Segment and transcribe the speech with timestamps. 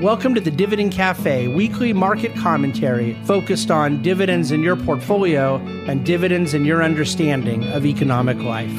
[0.00, 6.04] Welcome to the Dividend Cafe, weekly market commentary focused on dividends in your portfolio and
[6.04, 8.72] dividends in your understanding of economic life.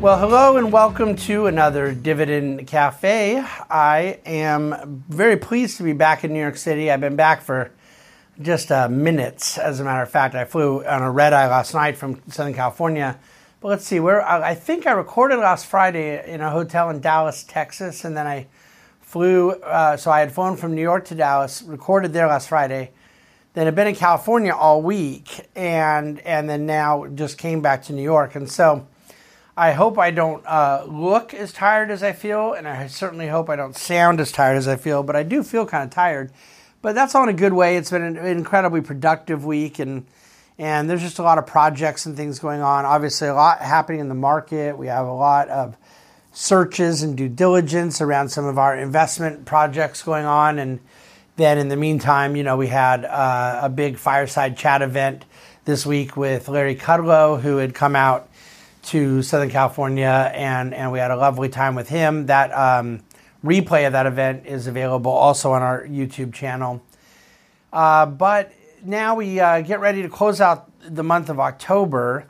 [0.00, 3.38] Well, hello and welcome to another Dividend Cafe.
[3.70, 6.90] I am very pleased to be back in New York City.
[6.90, 7.72] I've been back for
[8.40, 10.34] just uh, minutes, as a matter of fact.
[10.34, 13.18] I flew on a red eye last night from Southern California
[13.62, 17.44] but let's see, where I think I recorded last Friday in a hotel in Dallas,
[17.44, 18.48] Texas, and then I
[19.00, 19.52] flew.
[19.52, 22.90] Uh, so I had flown from New York to Dallas, recorded there last Friday.
[23.54, 27.92] Then I've been in California all week, and and then now just came back to
[27.92, 28.86] New York, and so.
[29.54, 33.50] I hope I don't uh, look as tired as I feel, and I certainly hope
[33.50, 36.32] I don't sound as tired as I feel, but I do feel kind of tired.
[36.80, 37.76] But that's all in a good way.
[37.76, 40.06] It's been an incredibly productive week, and
[40.58, 42.84] and there's just a lot of projects and things going on.
[42.84, 44.76] Obviously, a lot happening in the market.
[44.76, 45.76] We have a lot of
[46.32, 50.58] searches and due diligence around some of our investment projects going on.
[50.58, 50.80] And
[51.36, 55.24] then in the meantime, you know, we had uh, a big fireside chat event
[55.64, 58.28] this week with Larry Kudlow, who had come out
[58.84, 62.26] to Southern California, and, and we had a lovely time with him.
[62.26, 63.02] That um,
[63.44, 66.82] replay of that event is available also on our YouTube channel.
[67.72, 68.52] Uh, but
[68.84, 72.26] now we uh, get ready to close out the month of October.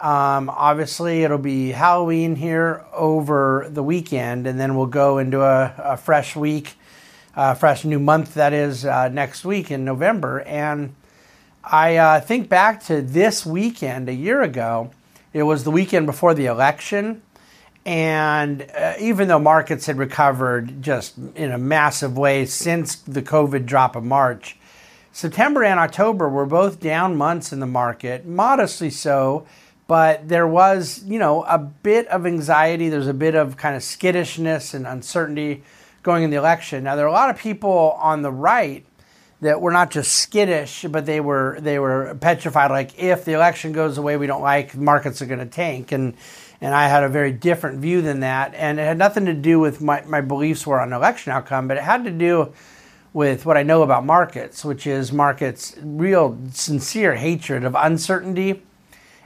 [0.00, 5.74] Um, obviously, it'll be Halloween here over the weekend, and then we'll go into a,
[5.78, 6.74] a fresh week,
[7.36, 10.40] a fresh new month that is uh, next week in November.
[10.40, 10.94] And
[11.62, 14.90] I uh, think back to this weekend a year ago.
[15.32, 17.22] It was the weekend before the election.
[17.84, 23.66] And uh, even though markets had recovered just in a massive way since the COVID
[23.66, 24.56] drop of March,
[25.12, 29.46] September and October were both down months in the market, modestly so,
[29.86, 32.88] but there was, you know, a bit of anxiety.
[32.88, 35.64] There's a bit of kind of skittishness and uncertainty
[36.02, 36.84] going in the election.
[36.84, 38.86] Now, there are a lot of people on the right
[39.40, 42.70] that were not just skittish, but they were they were petrified.
[42.70, 45.92] Like if the election goes the way we don't like, markets are going to tank.
[45.92, 46.14] And
[46.60, 48.54] and I had a very different view than that.
[48.54, 51.78] And it had nothing to do with my my beliefs were on election outcome, but
[51.78, 52.52] it had to do
[53.12, 58.62] with what I know about markets, which is markets' real sincere hatred of uncertainty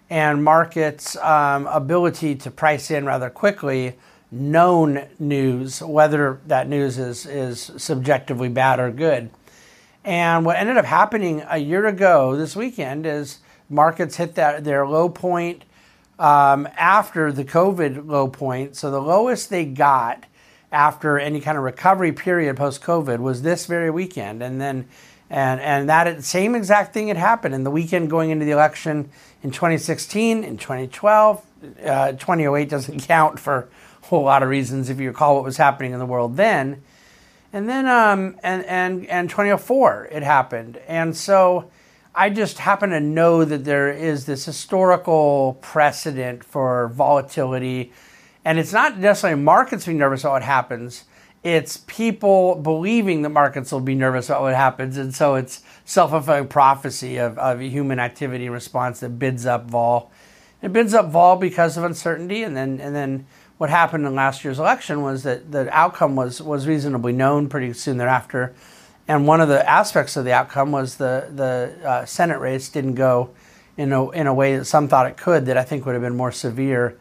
[0.09, 3.95] and markets' um, ability to price in rather quickly
[4.31, 9.31] known news, whether that news is, is subjectively bad or good.
[10.05, 13.39] And what ended up happening a year ago this weekend is
[13.71, 15.65] markets hit that their low point
[16.19, 18.77] um, after the COVID low point.
[18.77, 20.25] So the lowest they got
[20.75, 24.89] after any kind of recovery period post COVID was this very weekend, and then
[25.31, 29.09] and and that same exact thing had happened in the weekend going into the election
[29.43, 31.43] in 2016, in 2012,
[31.87, 33.69] uh, 2008 doesn't count for
[34.03, 36.83] a whole lot of reasons if you recall what was happening in the world then,
[37.53, 41.71] and then um, and and and 2004 it happened, and so.
[42.17, 47.93] I just happen to know that there is this historical precedent for volatility
[48.45, 51.05] and it's not necessarily markets being nervous about what happens,
[51.45, 54.97] it's people believing that markets will be nervous about what happens.
[54.97, 60.11] And so it's self fulfilling prophecy of, of human activity response that bids up vol.
[60.63, 62.43] It bids up vol because of uncertainty.
[62.43, 63.27] And then, and then
[63.59, 67.75] what happened in last year's election was that the outcome was, was reasonably known pretty
[67.75, 68.55] soon thereafter.
[69.07, 72.95] And one of the aspects of the outcome was the, the uh, Senate race didn't
[72.95, 73.31] go
[73.77, 76.03] in a, in a way that some thought it could, that I think would have
[76.03, 76.99] been more severe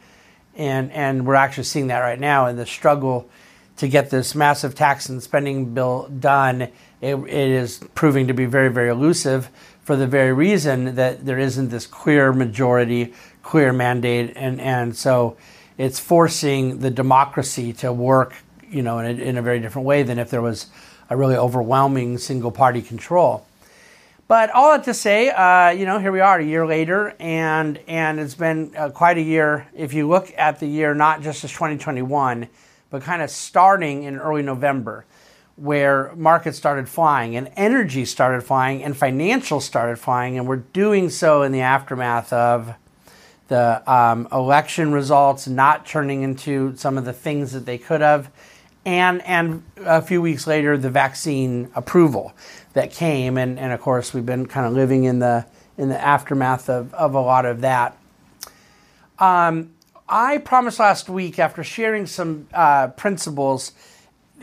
[0.55, 3.29] and and we're actually seeing that right now in the struggle
[3.77, 6.63] to get this massive tax and spending bill done.
[7.01, 9.49] It, it is proving to be very very elusive
[9.81, 15.37] for the very reason that there isn't this clear majority, clear mandate, and and so
[15.77, 18.35] it's forcing the democracy to work,
[18.69, 20.67] you know, in a, in a very different way than if there was
[21.09, 23.45] a really overwhelming single party control.
[24.28, 27.78] But all that to say, uh, you know, here we are a year later, and
[27.88, 29.67] and it's been uh, quite a year.
[29.75, 32.47] If you look at the year, not just as 2021,
[32.89, 35.06] but kind of starting in early November,
[35.57, 41.09] where markets started flying, and energy started flying, and financials started flying, and we're doing
[41.09, 42.74] so in the aftermath of
[43.50, 48.31] the um, election results not turning into some of the things that they could have,
[48.86, 52.33] and and a few weeks later, the vaccine approval
[52.73, 55.45] that came, and, and of course we've been kind of living in the
[55.77, 57.97] in the aftermath of, of a lot of that.
[59.19, 59.71] Um,
[60.07, 63.71] I promised last week after sharing some uh, principles,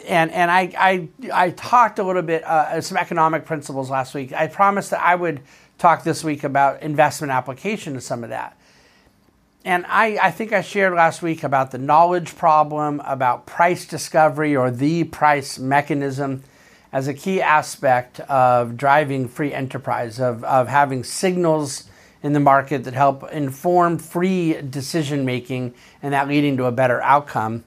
[0.08, 4.32] and and I, I I talked a little bit uh, some economic principles last week.
[4.32, 5.40] I promised that I would
[5.78, 8.56] talk this week about investment application to some of that.
[9.64, 14.56] and I, I think I shared last week about the knowledge problem, about price discovery
[14.56, 16.42] or the price mechanism
[16.92, 21.84] as a key aspect of driving free enterprise, of, of having signals
[22.22, 27.00] in the market that help inform free decision making and that leading to a better
[27.02, 27.64] outcome.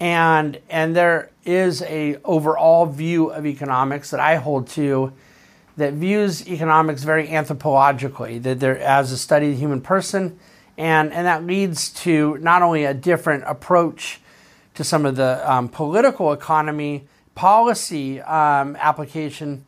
[0.00, 5.12] And, and there is a overall view of economics that I hold to
[5.76, 10.38] that views economics very anthropologically, that there as a study of the human person,
[10.76, 14.20] and, and that leads to not only a different approach
[14.74, 17.06] to some of the um, political economy
[17.38, 19.64] policy um, application,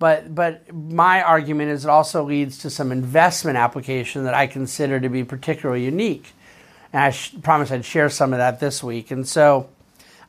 [0.00, 4.98] but but my argument is it also leads to some investment application that I consider
[4.98, 6.32] to be particularly unique,
[6.92, 9.12] and I sh- promise I'd share some of that this week.
[9.12, 9.68] And so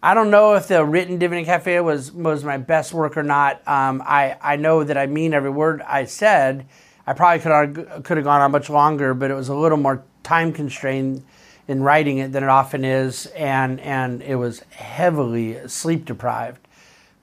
[0.04, 3.68] I don't know if the written Dividend Cafe was was my best work or not.
[3.68, 6.68] Um, I I know that I mean every word I said.
[7.08, 10.04] I probably could could have gone on much longer, but it was a little more
[10.22, 11.24] time constrained
[11.68, 16.60] in writing it than it often is, and and it was heavily sleep deprived.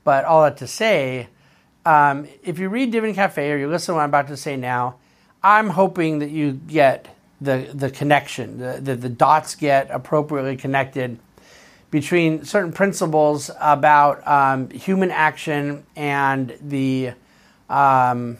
[0.04, 1.28] But all that to say,
[1.84, 4.56] um, if you read Dividend Cafe or you listen to what I'm about to say
[4.56, 4.96] now,
[5.42, 11.18] I'm hoping that you get the the connection, that the, the dots get appropriately connected
[11.90, 17.12] between certain principles about um, human action and the
[17.68, 18.38] um,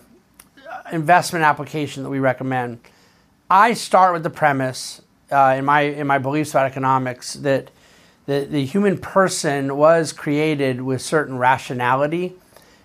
[0.90, 2.80] investment application that we recommend.
[3.50, 7.70] I start with the premise uh, in my in my beliefs about economics that
[8.26, 12.34] the, the human person was created with certain rationality,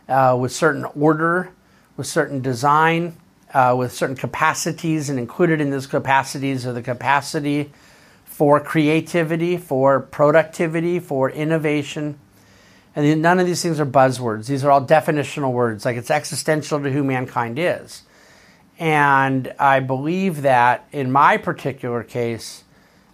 [0.10, 1.52] uh, with certain order,
[1.96, 3.16] with certain design,
[3.54, 7.72] uh, with certain capacities, and included in those capacities are the capacity
[8.26, 12.20] for creativity, for productivity, for innovation.
[12.96, 14.48] And none of these things are buzzwords.
[14.48, 18.04] These are all definitional words, like it's existential to who mankind is.
[18.80, 22.64] And I believe that in my particular case,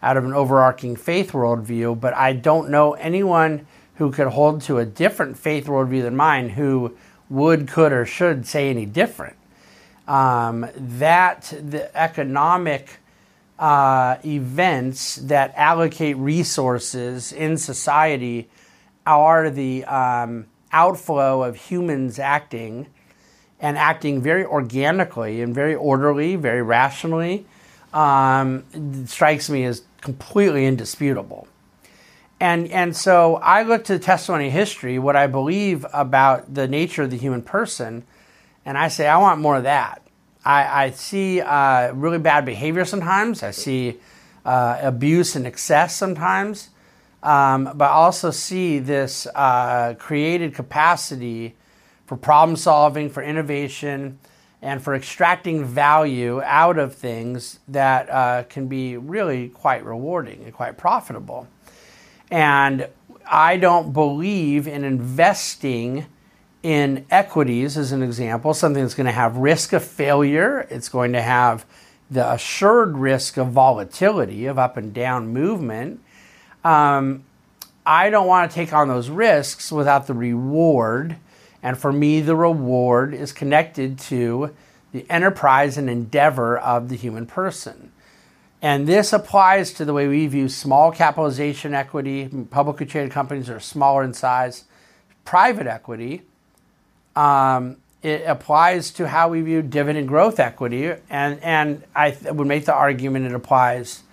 [0.04, 3.66] out of an overarching faith worldview, but I don't know anyone
[3.96, 6.96] who could hold to a different faith worldview than mine who
[7.30, 9.38] would, could, or should say any different.
[10.06, 13.00] Um, that the economic
[13.58, 18.50] uh, events that allocate resources in society
[19.06, 22.88] are the um, outflow of humans acting
[23.62, 27.46] and acting very organically and very orderly, very rationally,
[27.94, 31.48] um, strikes me as completely indisputable.
[32.40, 37.04] And, and so I look to the testimony history, what I believe about the nature
[37.04, 38.04] of the human person,
[38.66, 40.02] and I say, I want more of that.
[40.44, 43.44] I, I see uh, really bad behavior sometimes.
[43.44, 43.98] I see
[44.44, 46.70] uh, abuse and excess sometimes.
[47.22, 51.56] Um, but also see this uh, created capacity
[52.06, 54.20] for problem solving, for innovation,
[54.64, 60.54] and for extracting value out of things that uh, can be really quite rewarding and
[60.54, 61.48] quite profitable.
[62.32, 62.88] And
[63.30, 66.06] I don't believe in investing
[66.64, 71.12] in equities, as an example, something that's going to have risk of failure, it's going
[71.12, 71.66] to have
[72.10, 76.00] the assured risk of volatility, of up and down movement.
[76.64, 77.26] Um,
[77.86, 81.18] I don't want to take on those risks without the reward.
[81.64, 84.54] And for me, the reward is connected to
[84.92, 87.92] the enterprise and endeavor of the human person.
[88.62, 93.60] And this applies to the way we view small capitalization equity, publicly traded companies are
[93.60, 94.66] smaller in size,
[95.26, 96.22] private equity
[97.16, 102.48] um, it applies to how we view dividend growth equity, and, and I th- would
[102.48, 104.04] make the argument it applies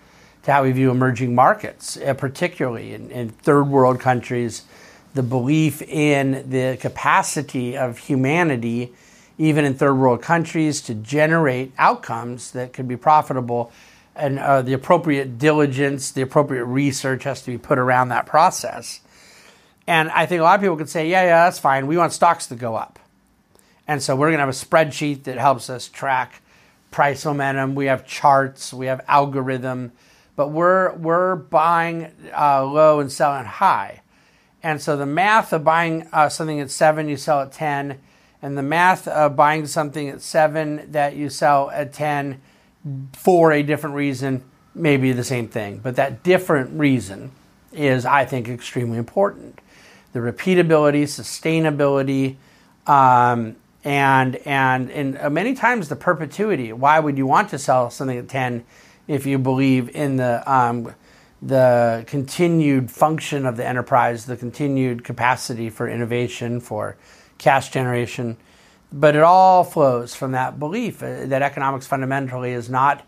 [0.45, 4.63] to how we view emerging markets, uh, particularly in, in third world countries.
[5.15, 8.93] The belief in the capacity of humanity,
[9.39, 13.73] even in third world countries, to generate outcomes that could be profitable,
[14.15, 19.01] and uh, the appropriate diligence, the appropriate research has to be put around that process.
[19.87, 21.87] And I think a lot of people could say, yeah, yeah, that's fine.
[21.87, 22.99] We want stocks to go up.
[23.89, 26.43] And so we're going to have a spreadsheet that helps us track
[26.93, 27.75] price momentum.
[27.75, 29.91] We have charts, we have algorithm,
[30.37, 34.03] but we're, we're buying uh, low and selling high.
[34.63, 37.99] And so the math of buying uh, something at seven, you sell at 10,
[38.43, 42.41] and the math of buying something at seven that you sell at 10
[43.13, 44.43] for a different reason
[44.75, 45.79] may be the same thing.
[45.79, 47.33] But that different reason
[47.73, 49.61] is, I think, extremely important
[50.13, 52.35] the repeatability, sustainability,
[52.87, 56.73] um, and and and uh, many times the perpetuity.
[56.73, 58.65] Why would you want to sell something at ten
[59.07, 60.95] if you believe in the um,
[61.43, 66.97] the continued function of the enterprise, the continued capacity for innovation, for
[67.39, 68.37] cash generation?
[68.93, 73.07] But it all flows from that belief uh, that economics fundamentally is not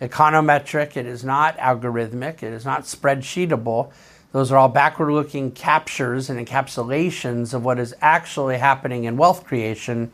[0.00, 3.92] econometric, it is not algorithmic, it is not spreadsheetable.
[4.32, 9.44] Those are all backward looking captures and encapsulations of what is actually happening in wealth
[9.44, 10.10] creation,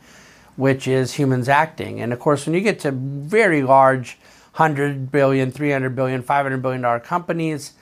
[0.55, 1.99] which is humans acting.
[2.01, 4.17] And of course, when you get to very large
[4.53, 7.73] 100 billion, 300 billion, 500 billion dollar companies,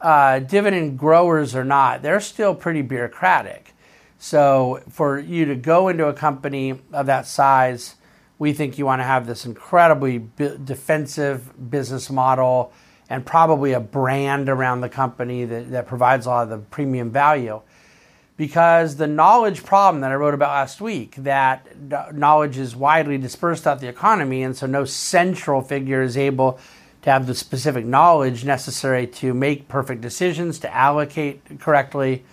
[0.00, 3.74] uh, dividend growers or not, they're still pretty bureaucratic.
[4.18, 7.96] So for you to go into a company of that size,
[8.38, 10.24] we think you want to have this incredibly
[10.64, 12.72] defensive business model
[13.08, 17.10] and probably a brand around the company that, that provides a lot of the premium
[17.10, 17.60] value.
[18.36, 23.64] Because the knowledge problem that I wrote about last week, that knowledge is widely dispersed
[23.64, 26.58] throughout the economy, and so no central figure is able
[27.02, 32.24] to have the specific knowledge necessary to make perfect decisions, to allocate correctly.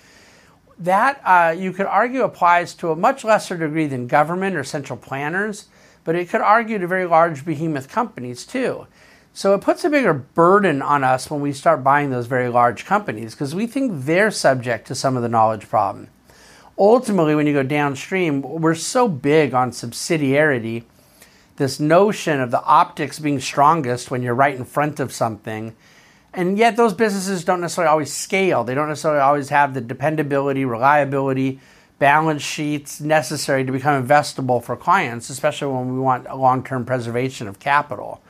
[0.77, 4.97] That uh, you could argue applies to a much lesser degree than government or central
[4.97, 5.65] planners,
[6.05, 8.87] but it could argue to very large behemoth companies too.
[9.33, 12.85] So it puts a bigger burden on us when we start buying those very large
[12.85, 16.09] companies because we think they're subject to some of the knowledge problem.
[16.77, 20.83] Ultimately, when you go downstream, we're so big on subsidiarity
[21.59, 25.75] this notion of the optics being strongest when you're right in front of something.
[26.33, 28.63] And yet, those businesses don't necessarily always scale.
[28.63, 31.59] They don't necessarily always have the dependability, reliability,
[31.99, 36.85] balance sheets necessary to become investable for clients, especially when we want a long term
[36.85, 38.21] preservation of capital.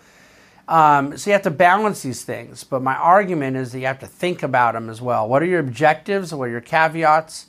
[0.69, 2.63] Um, so you have to balance these things.
[2.63, 5.27] But my argument is that you have to think about them as well.
[5.27, 6.31] What are your objectives?
[6.31, 7.47] What are your caveats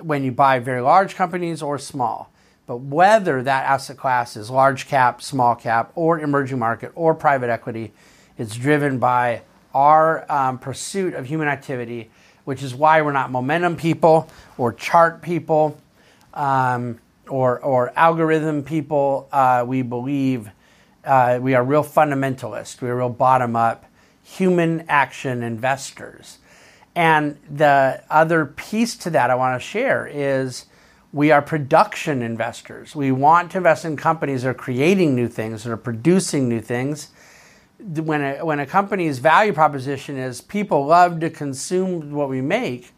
[0.00, 2.32] when you buy very large companies or small?
[2.66, 7.50] But whether that asset class is large cap, small cap, or emerging market, or private
[7.50, 7.92] equity,
[8.36, 9.42] it's driven by
[9.72, 12.10] our um, pursuit of human activity,
[12.44, 15.80] which is why we're not momentum people or chart people
[16.34, 19.28] um, or, or algorithm people.
[19.30, 20.50] Uh, we believe
[21.06, 23.86] uh, we are real fundamentalists, we're real bottom up,
[24.22, 26.38] human action investors.
[26.94, 30.66] And the other piece to that I want to share is
[31.12, 32.96] we are production investors.
[32.96, 36.60] We want to invest in companies that are creating new things, that are producing new
[36.60, 37.10] things.
[37.78, 42.92] When a, when a company's value proposition is people love to consume what we make,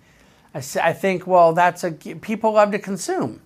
[0.55, 3.41] I, I think, well, that's a people love to consume.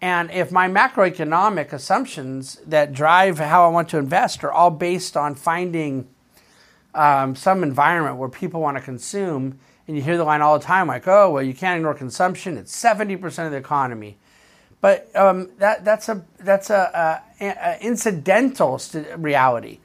[0.00, 5.16] And if my macroeconomic assumptions that drive how I want to invest are all based
[5.16, 6.08] on finding
[6.94, 10.64] um, some environment where people want to consume, and you hear the line all the
[10.64, 12.56] time like, oh, well, you can't ignore consumption.
[12.56, 14.16] It's 70% of the economy.
[14.80, 19.80] But um, that, that's a, that's a, a, a incidental st- reality.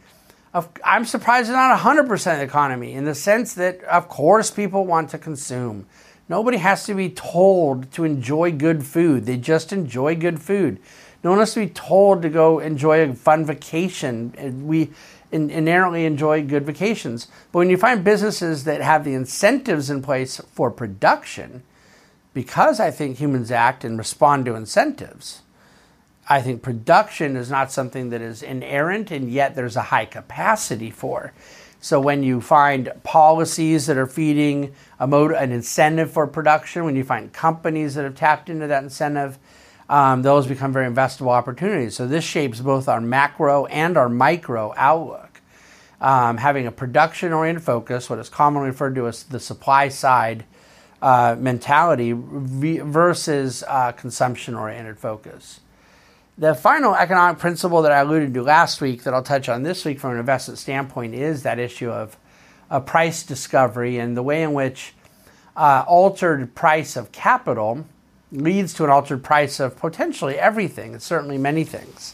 [0.54, 4.52] Of, I'm surprised it's not 100% of the economy in the sense that, of course,
[4.52, 5.86] people want to consume.
[6.28, 9.26] Nobody has to be told to enjoy good food.
[9.26, 10.80] They just enjoy good food.
[11.24, 14.66] No one has to be told to go enjoy a fun vacation.
[14.68, 14.92] We,
[15.32, 17.28] in, inherently enjoy good vacations.
[17.52, 21.64] But when you find businesses that have the incentives in place for production,
[22.34, 25.42] because I think humans act and respond to incentives,
[26.28, 30.90] I think production is not something that is inerrant and yet there's a high capacity
[30.90, 31.34] for.
[31.86, 36.96] So when you find policies that are feeding a motive, an incentive for production, when
[36.96, 39.38] you find companies that have tapped into that incentive,
[39.88, 41.96] um, those become very investable opportunities.
[41.96, 45.42] So this shapes both our macro and our micro outlook.
[46.02, 50.44] Um, having a production oriented focus, what is commonly referred to as the supply side
[51.04, 55.60] uh, mentality, versus uh, consumption oriented focus.
[56.38, 59.86] The final economic principle that I alluded to last week that I'll touch on this
[59.86, 62.18] week from an investment standpoint is that issue of
[62.70, 64.94] a price discovery and the way in which
[65.56, 67.86] uh, altered price of capital
[68.34, 72.14] leads to an altered price of potentially everything, and certainly many things.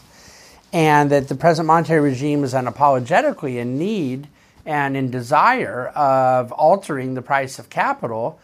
[0.72, 4.28] And that the present monetary regime is unapologetically in need
[4.64, 8.38] and in desire of altering the price of capital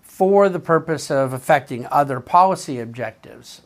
[0.00, 3.62] for the purpose of affecting other policy objectives.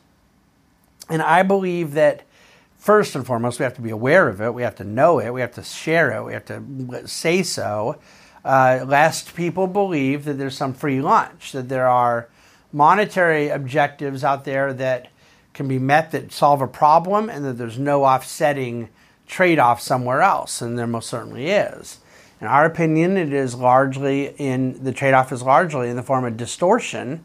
[1.08, 2.26] And I believe that
[2.76, 5.30] first and foremost, we have to be aware of it, we have to know it,
[5.30, 7.98] we have to share it, we have to say so,
[8.44, 12.28] uh, lest people believe that there's some free lunch, that there are
[12.72, 15.08] monetary objectives out there that
[15.54, 18.88] can be met that solve a problem and that there's no offsetting
[19.26, 20.62] trade off somewhere else.
[20.62, 21.98] And there most certainly is.
[22.40, 26.24] In our opinion, it is largely in the trade off is largely in the form
[26.24, 27.24] of distortion.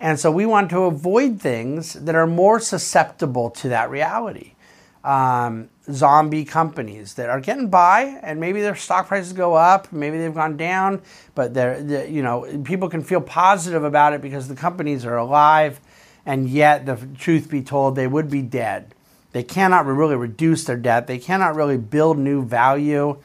[0.00, 4.52] And so we want to avoid things that are more susceptible to that reality.
[5.04, 10.18] Um, zombie companies that are getting by and maybe their stock prices go up, maybe
[10.18, 11.00] they've gone down,
[11.34, 15.16] but they're, they're, you know, people can feel positive about it because the companies are
[15.16, 15.80] alive
[16.26, 18.94] and yet the truth be told they would be dead
[19.32, 21.06] They cannot really reduce their debt.
[21.06, 23.18] They cannot really build new value.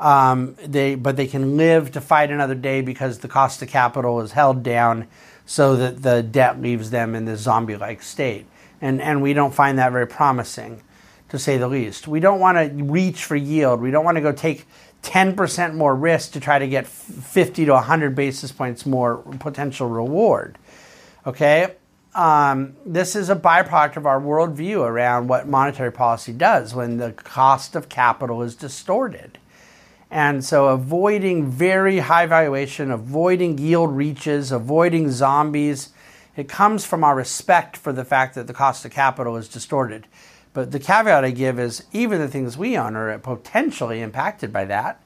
[0.00, 4.22] Um, they, but they can live to fight another day because the cost of capital
[4.22, 5.06] is held down
[5.44, 8.46] so that the debt leaves them in this zombie like state.
[8.80, 10.82] And, and we don't find that very promising,
[11.28, 12.08] to say the least.
[12.08, 13.82] We don't want to reach for yield.
[13.82, 14.66] We don't want to go take
[15.02, 20.56] 10% more risk to try to get 50 to 100 basis points more potential reward.
[21.26, 21.74] Okay?
[22.14, 27.12] Um, this is a byproduct of our worldview around what monetary policy does when the
[27.12, 29.38] cost of capital is distorted.
[30.10, 35.90] And so, avoiding very high valuation, avoiding yield reaches, avoiding zombies,
[36.36, 40.06] it comes from our respect for the fact that the cost of capital is distorted.
[40.52, 44.64] But the caveat I give is even the things we own are potentially impacted by
[44.64, 45.00] that.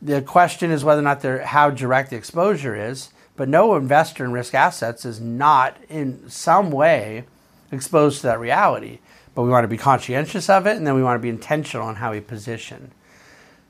[0.00, 3.10] The question is whether or not they're how direct the exposure is.
[3.36, 7.24] But no investor in risk assets is not in some way
[7.72, 8.98] exposed to that reality.
[9.34, 11.88] But we want to be conscientious of it, and then we want to be intentional
[11.88, 12.92] in how we position.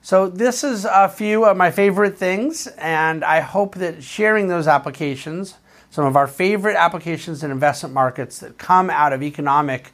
[0.02, 4.66] So, this is a few of my favorite things, and I hope that sharing those
[4.66, 5.56] applications,
[5.90, 9.92] some of our favorite applications in investment markets that come out of economic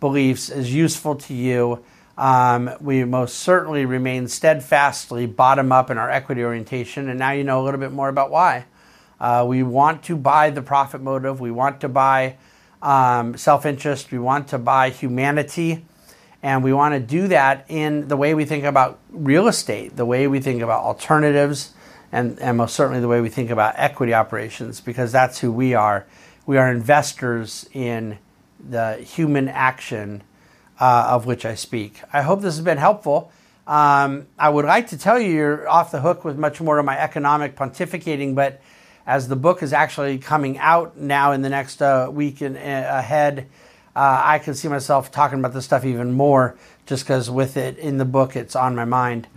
[0.00, 1.84] beliefs, is useful to you.
[2.18, 7.44] Um, we most certainly remain steadfastly bottom up in our equity orientation, and now you
[7.44, 8.64] know a little bit more about why.
[9.20, 11.38] Uh, we want to buy the profit motive.
[11.38, 12.38] We want to buy
[12.82, 14.10] um, self interest.
[14.10, 15.84] We want to buy humanity.
[16.44, 20.04] And we want to do that in the way we think about real estate, the
[20.04, 21.72] way we think about alternatives,
[22.12, 25.72] and, and most certainly the way we think about equity operations, because that's who we
[25.72, 26.04] are.
[26.44, 28.18] We are investors in
[28.60, 30.22] the human action
[30.78, 32.02] uh, of which I speak.
[32.12, 33.32] I hope this has been helpful.
[33.66, 36.84] Um, I would like to tell you you're off the hook with much more of
[36.84, 38.60] my economic pontificating, but
[39.06, 42.60] as the book is actually coming out now in the next uh, week and uh,
[42.60, 43.48] ahead,
[43.96, 47.78] uh, I can see myself talking about this stuff even more just because with it
[47.78, 49.28] in the book, it's on my mind.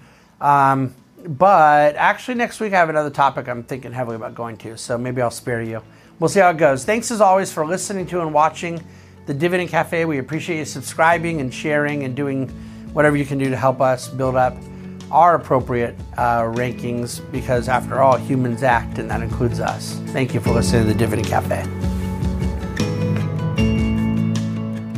[0.41, 0.93] Um,
[1.25, 4.97] but actually, next week I have another topic I'm thinking heavily about going to, so
[4.97, 5.81] maybe I'll spare you.
[6.19, 6.85] We'll see how it goes.
[6.85, 8.83] Thanks as always for listening to and watching
[9.25, 10.05] the Dividend Cafe.
[10.05, 12.49] We appreciate you subscribing and sharing and doing
[12.93, 14.55] whatever you can do to help us build up
[15.12, 19.99] our appropriate uh, rankings because, after all, humans act, and that includes us.
[20.08, 22.07] Thank you for listening to the Dividend Cafe.